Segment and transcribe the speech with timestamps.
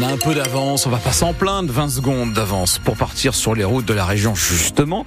[0.00, 2.96] On a un peu d'avance, on va passer en plein de 20 secondes d'avance pour
[2.96, 5.04] partir sur les routes de la région justement.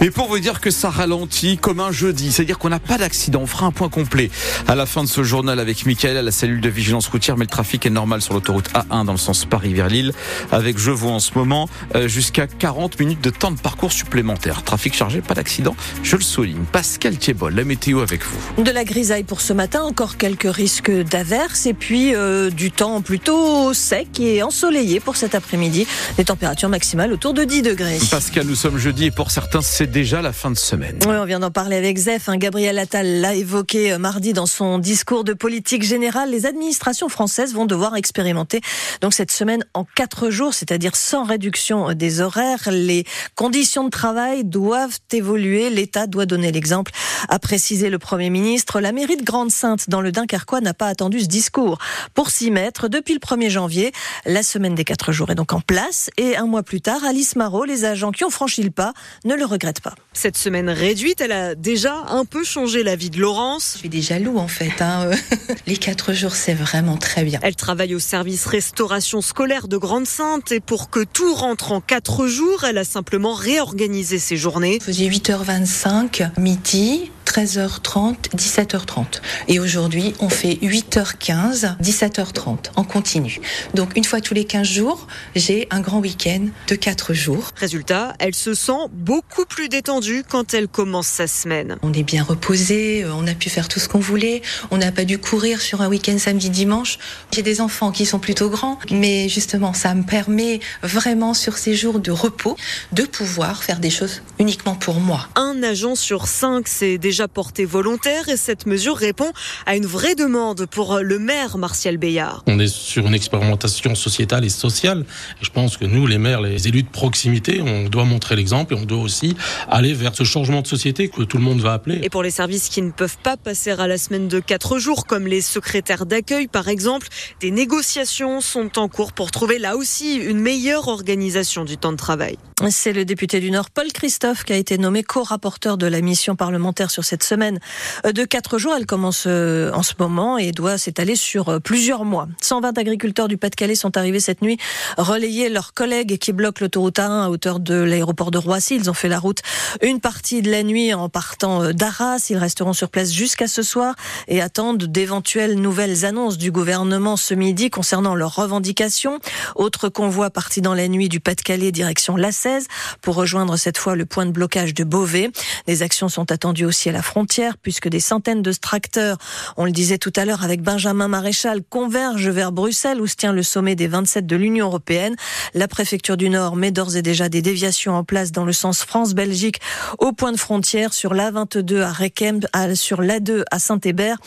[0.00, 3.42] Et pour vous dire que ça ralentit comme un jeudi, c'est-à-dire qu'on n'a pas d'accident.
[3.42, 4.32] On fera un point complet
[4.66, 7.44] à la fin de ce journal avec Mickaël à la cellule de vigilance routière, mais
[7.44, 10.12] le trafic est normal sur l'autoroute A1 dans le sens Paris vers Lille,
[10.50, 14.64] avec je vois en ce moment euh, jusqu'à 40 minutes de temps de parcours supplémentaire.
[14.64, 16.64] Trafic chargé, pas d'accident, je le souligne.
[16.72, 18.64] Pascal Thiebol, la météo avec vous.
[18.64, 23.02] De la grisaille pour ce matin, encore quelques risques d'averses et puis euh, du temps
[23.02, 25.86] plutôt sec et ensoleillé pour cet après-midi.
[26.16, 27.98] Des températures maximales autour de 10 degrés.
[28.10, 30.98] Pascal, nous sommes jeudi et pour certains, c'est déjà la fin de semaine.
[31.06, 32.28] Oui, on vient d'en parler avec Zef.
[32.28, 32.36] Hein.
[32.36, 36.30] Gabriel Attal l'a évoqué euh, mardi dans son discours de politique générale.
[36.30, 38.60] Les administrations françaises vont devoir expérimenter
[39.00, 42.68] donc cette semaine en quatre jours, c'est-à-dire sans réduction des horaires.
[42.70, 45.70] Les conditions de travail doivent évoluer.
[45.70, 46.92] L'État doit donner l'exemple,
[47.28, 48.80] a précisé le Premier ministre.
[48.80, 51.78] La mairie de Grande-Sainte dans le Dunkerquois n'a pas attendu ce discours
[52.14, 52.88] pour s'y mettre.
[52.88, 53.92] Depuis le 1er janvier,
[54.24, 56.10] la semaine des quatre jours est donc en place.
[56.16, 58.92] Et un mois plus tard, Alice Marot, les agents qui ont franchi le pas,
[59.24, 59.94] ne le regrettent pas.
[60.12, 63.72] Cette semaine réduite, elle a déjà un peu changé la vie de Laurence.
[63.74, 64.80] Je suis des jaloux en fait.
[64.80, 65.10] Hein.
[65.66, 67.40] Les quatre jours, c'est vraiment très bien.
[67.42, 72.26] Elle travaille au service restauration scolaire de Grande-Sainte et pour que tout rentre en quatre
[72.26, 74.78] jours, elle a simplement réorganisé ses journées.
[74.80, 79.22] Faisiez 8h25, midi, 13h30, 17h30.
[79.48, 83.40] Et aujourd'hui, on fait 8h15, 17h30 en continu.
[83.72, 87.52] Donc une fois tous les 15 jours, j'ai un grand week-end de 4 jours.
[87.56, 91.78] Résultat, elle se sent beaucoup plus détendue quand elle commence sa semaine.
[91.80, 95.06] On est bien reposé, on a pu faire tout ce qu'on voulait, on n'a pas
[95.06, 96.98] dû courir sur un week-end samedi dimanche.
[97.32, 101.74] J'ai des enfants qui sont plutôt grands, mais justement, ça me permet vraiment sur ces
[101.74, 102.58] jours de repos
[102.92, 105.28] de pouvoir faire des choses uniquement pour moi.
[105.34, 109.32] Un agent sur cinq, c'est déjà portée volontaire et cette mesure répond
[109.66, 112.42] à une vraie demande pour le maire Martial Bayard.
[112.46, 115.04] On est sur une expérimentation sociétale et sociale.
[115.40, 118.74] Et je pense que nous, les maires, les élus de proximité, on doit montrer l'exemple
[118.74, 119.36] et on doit aussi
[119.68, 122.00] aller vers ce changement de société que tout le monde va appeler.
[122.02, 125.06] Et pour les services qui ne peuvent pas passer à la semaine de 4 jours,
[125.06, 127.08] comme les secrétaires d'accueil par exemple,
[127.40, 131.96] des négociations sont en cours pour trouver là aussi une meilleure organisation du temps de
[131.96, 132.38] travail.
[132.70, 136.36] C'est le député du Nord, Paul Christophe, qui a été nommé co-rapporteur de la mission
[136.36, 137.58] parlementaire sur cette semaine
[138.04, 138.74] de 4 jours.
[138.76, 142.28] Elle commence euh, en ce moment et doit s'étaler sur euh, plusieurs mois.
[142.40, 144.58] 120 agriculteurs du Pas-de-Calais sont arrivés cette nuit
[144.96, 148.76] relayer leurs collègues qui bloquent l'autoroute A1 à hauteur de l'aéroport de Roissy.
[148.76, 149.40] Ils ont fait la route
[149.82, 152.26] une partie de la nuit en partant euh, d'Arras.
[152.30, 153.94] Ils resteront sur place jusqu'à ce soir
[154.28, 159.18] et attendent d'éventuelles nouvelles annonces du gouvernement ce midi concernant leurs revendications.
[159.56, 162.66] Autre convoi parti dans la nuit du Pas-de-Calais direction la 16
[163.00, 165.30] pour rejoindre cette fois le point de blocage de Beauvais.
[165.66, 169.18] Des actions sont attendues aussi à la frontière puisque des centaines de tracteurs,
[169.56, 173.32] on le disait tout à l'heure avec Benjamin Maréchal, convergent vers Bruxelles où se tient
[173.32, 175.16] le sommet des 27 de l'Union européenne.
[175.54, 178.84] La préfecture du Nord met d'ores et déjà des déviations en place dans le sens
[178.84, 179.60] France-Belgique
[179.98, 182.40] au point de frontière sur l'A22 à Requem,
[182.74, 184.18] sur l'A2 à Saint-Hébert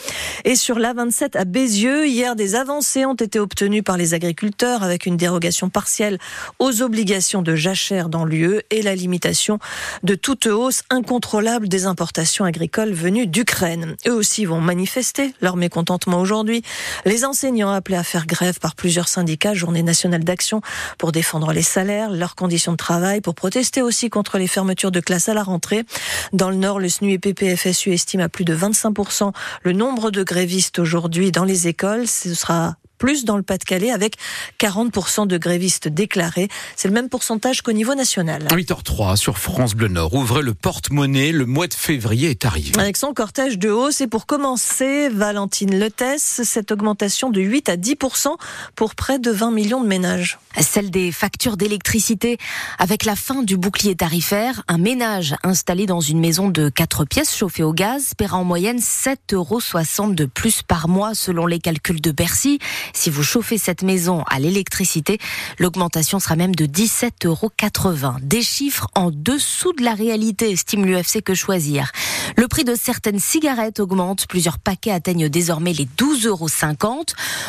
[0.44, 2.08] et sur l'A27 à Bézieux.
[2.08, 6.20] Hier, des avancées ont été obtenues par les agriculteurs avec une dérogation partielle
[6.60, 9.60] aux obligations de jachère dans l'UE et la limitation
[10.04, 13.96] de toute hausse incontrôlable des importations agricoles venues d'Ukraine.
[14.08, 16.64] Eux aussi vont manifester leur mécontentement aujourd'hui.
[17.06, 20.62] Les enseignants appelés à faire grève par plusieurs syndicats, journée nationale d'action
[20.98, 25.00] pour défendre les salaires, leurs conditions de travail, pour protester aussi contre les fermetures de
[25.00, 25.84] classes à la rentrée.
[26.34, 29.32] Dans le Nord, le SNU et PPFSU estiment à plus de 25%
[29.64, 32.08] le nombre de grévistes aujourd'hui dans les écoles.
[32.08, 34.16] Ce sera plus dans le Pas-de-Calais avec
[34.60, 36.50] 40% de grévistes déclarés.
[36.76, 38.48] C'est le même pourcentage qu'au niveau national.
[38.52, 40.14] 8h03 sur France Bleu Nord.
[40.14, 41.32] Ouvrez le porte-monnaie.
[41.32, 42.72] Le mois de février est arrivé.
[42.80, 47.78] Avec son cortège de hausse et pour commencer, Valentine Letesse, cette augmentation de 8 à
[47.78, 48.36] 10%
[48.76, 50.40] pour près de 20 millions de ménages.
[50.60, 52.38] Celle des factures d'électricité.
[52.80, 57.36] Avec la fin du bouclier tarifaire, un ménage installé dans une maison de 4 pièces
[57.36, 62.02] chauffée au gaz paiera en moyenne 7,60 euros de plus par mois selon les calculs
[62.02, 62.60] de Bercy.
[62.94, 65.20] Si vous chauffez cette maison à l'électricité,
[65.60, 67.52] l'augmentation sera même de 17,80 euros.
[68.22, 71.92] Des chiffres en dessous de la réalité, estime l'UFC que choisir.
[72.38, 74.28] Le prix de certaines cigarettes augmente.
[74.28, 76.50] Plusieurs paquets atteignent désormais les 12,50 euros.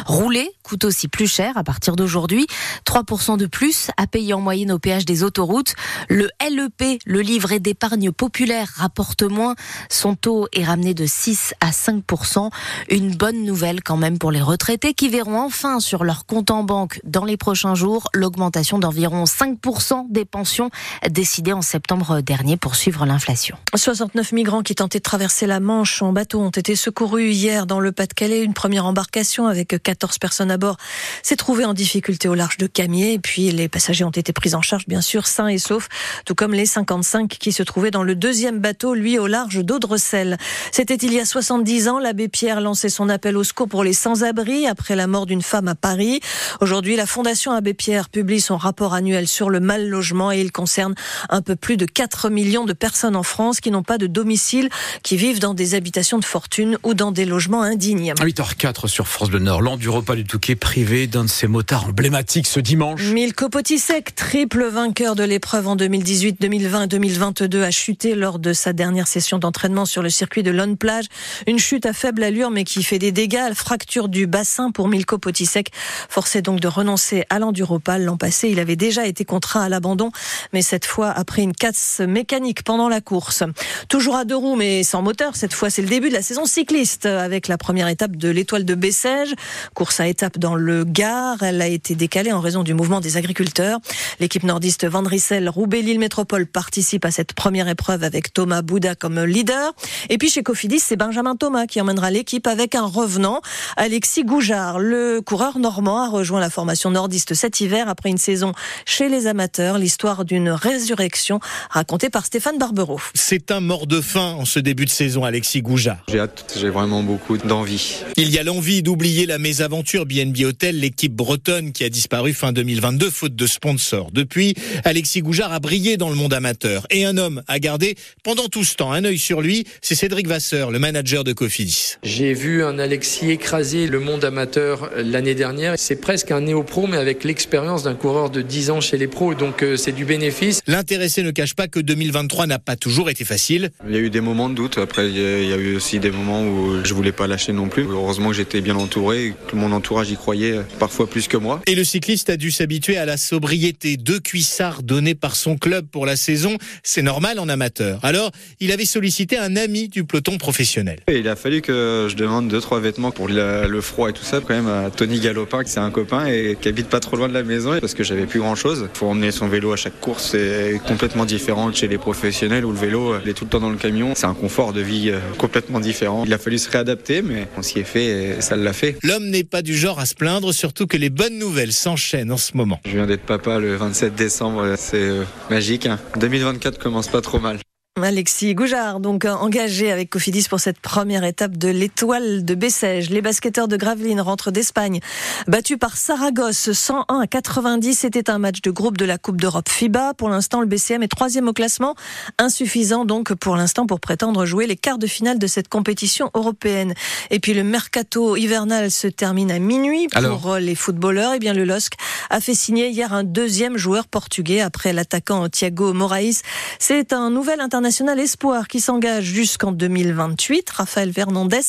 [0.06, 2.46] Rouler coûte aussi plus cher à partir d'aujourd'hui.
[2.84, 5.74] 3% de plus à payer en moyenne au péage des autoroutes.
[6.08, 9.54] Le LEP, le livret d'épargne populaire, rapporte moins.
[9.88, 12.50] Son taux est ramené de 6 à 5%.
[12.90, 16.50] Une bonne nouvelle quand même pour les retraités qui verront verront enfin sur leur compte
[16.50, 20.70] en banque dans les prochains jours l'augmentation d'environ 5% des pensions
[21.08, 23.56] décidées en septembre dernier pour suivre l'inflation.
[23.74, 27.80] 69 migrants qui tentaient de traverser la Manche en bateau ont été secourus hier dans
[27.80, 28.42] le Pas-de-Calais.
[28.42, 30.76] Une première embarcation avec 14 personnes à bord
[31.22, 33.14] s'est trouvée en difficulté au large de Camier.
[33.14, 35.88] Et puis les passagers ont été pris en charge, bien sûr, sains et saufs,
[36.24, 40.36] tout comme les 55 qui se trouvaient dans le deuxième bateau, lui au large d'Audrecel.
[40.72, 41.98] C'était il y a 70 ans.
[41.98, 45.68] L'abbé Pierre lançait son appel au secours pour les sans-abri après la mort d'une femme
[45.68, 46.20] à Paris.
[46.60, 50.52] Aujourd'hui, la Fondation Abbé Pierre publie son rapport annuel sur le mal logement et il
[50.52, 50.94] concerne
[51.30, 54.68] un peu plus de 4 millions de personnes en France qui n'ont pas de domicile,
[55.02, 58.12] qui vivent dans des habitations de fortune ou dans des logements indignes.
[58.20, 61.86] 8h04 sur France Bleu Nord, l'an du repas du Touquet privé d'un de ses motards
[61.86, 63.02] emblématiques ce dimanche.
[63.12, 68.52] Milko Potisek, triple vainqueur de l'épreuve en 2018, 2020 et 2022, a chuté lors de
[68.52, 71.06] sa dernière session d'entraînement sur le circuit de Lone Plage.
[71.46, 75.05] Une chute à faible allure mais qui fait des dégâts, fracture du bassin pour Milko
[75.14, 75.70] Potisek,
[76.08, 78.04] forcé donc de renoncer à l'enduropal.
[78.04, 80.10] L'an passé, il avait déjà été contraint à l'abandon,
[80.52, 83.44] mais cette fois après une casse mécanique pendant la course.
[83.88, 86.44] Toujours à deux roues mais sans moteur, cette fois c'est le début de la saison
[86.44, 89.34] cycliste avec la première étape de l'étoile de Bessèges,
[89.74, 91.42] course à étape dans le Gard.
[91.42, 93.78] Elle a été décalée en raison du mouvement des agriculteurs.
[94.20, 98.94] L'équipe nordiste Van Rissel Roubaix Lille Métropole participe à cette première épreuve avec Thomas Bouda
[98.94, 99.72] comme leader.
[100.08, 103.40] Et puis chez Cofidis, c'est Benjamin Thomas qui emmènera l'équipe avec un revenant,
[103.76, 104.78] Alexis Goujard.
[105.24, 108.52] Coureur normand a rejoint la formation nordiste cet hiver après une saison
[108.84, 109.78] chez les amateurs.
[109.78, 111.40] L'histoire d'une résurrection
[111.70, 113.00] racontée par Stéphane Barbero.
[113.14, 115.98] C'est un mort de faim en ce début de saison, Alexis Goujard.
[116.08, 118.02] J'ai hâte, j'ai vraiment beaucoup d'envie.
[118.16, 122.52] Il y a l'envie d'oublier la mésaventure BNB Hotel, l'équipe bretonne qui a disparu fin
[122.52, 124.10] 2022 faute de sponsors.
[124.12, 124.54] Depuis,
[124.84, 128.64] Alexis Goujard a brillé dans le monde amateur et un homme a gardé pendant tout
[128.64, 131.96] ce temps un œil sur lui, c'est Cédric Vasseur, le manager de Cofidis.
[132.02, 135.74] J'ai vu un Alexis écraser le monde amateur l'année dernière.
[135.76, 139.34] C'est presque un néo-pro mais avec l'expérience d'un coureur de 10 ans chez les pros
[139.34, 140.60] donc euh, c'est du bénéfice.
[140.66, 143.70] L'intéressé ne cache pas que 2023 n'a pas toujours été facile.
[143.86, 144.78] Il y a eu des moments de doute.
[144.78, 147.84] Après, il y a, eu aussi des moments où je voulais pas lâcher non plus.
[147.84, 151.60] Heureusement que j'étais bien entouré, que mon entourage y croyait parfois plus que moi.
[151.66, 153.96] Et le cycliste a dû s'habituer à la sobriété.
[153.96, 158.04] Deux cuissards donnés par son club pour la saison, c'est normal en amateur.
[158.04, 158.30] Alors,
[158.60, 161.00] il avait sollicité un ami du peloton professionnel.
[161.08, 164.12] Et il a fallu que je demande deux trois vêtements pour le, le froid et
[164.12, 167.00] tout ça quand même à Tony Galopin, qui c'est un copain et qui habite pas
[167.00, 168.88] trop loin de la maison parce que j'avais plus grand chose.
[168.94, 172.70] Faut emmener son vélo à chaque course, c'est complètement différent de chez les professionnels où
[172.72, 174.12] le vélo il est tout le temps dans le camion.
[174.14, 176.24] C'est un confort de vie euh, complètement différent.
[176.26, 178.06] Il a fallu se réadapter, mais on s'y est fait
[178.36, 178.96] et ça l'a fait.
[179.02, 182.36] L'homme n'est pas du genre à se plaindre, surtout que les bonnes nouvelles s'enchaînent en
[182.36, 182.80] ce moment.
[182.84, 185.86] Je viens d'être papa le 27 décembre, c'est euh, magique.
[185.86, 185.98] hein.
[186.18, 187.58] 2024 commence pas trop mal.
[188.02, 193.08] Alexis Goujard, donc euh, engagé avec Cofidis pour cette première étape de l'étoile de Bessèges.
[193.08, 195.00] Les basketteurs de Gravelines rentrent d'Espagne.
[195.48, 199.70] Battus par Saragosse 101 à 90, c'était un match de groupe de la Coupe d'Europe
[199.70, 200.12] FIBA.
[200.12, 201.94] Pour l'instant, le BCM est troisième au classement.
[202.36, 206.92] Insuffisant donc pour l'instant pour prétendre jouer les quarts de finale de cette compétition européenne.
[207.30, 211.32] Et puis le mercato hivernal se termine à minuit pour Alors euh, les footballeurs.
[211.32, 211.94] Et bien le LOSC
[212.28, 216.42] a fait signer hier un deuxième joueur portugais après l'attaquant Thiago Moraes.
[216.78, 217.85] C'est un nouvel international
[218.18, 220.70] espoir qui s'engage jusqu'en 2028.
[220.70, 221.60] Raphaël Fernandez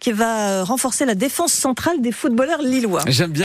[0.00, 3.02] qui va euh, renforcer la défense centrale des footballeurs lillois.